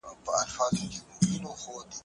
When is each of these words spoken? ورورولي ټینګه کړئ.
ورورولي 0.03 0.85
ټینګه 1.17 1.53
کړئ. 1.61 1.85